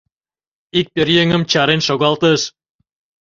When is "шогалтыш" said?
1.87-2.41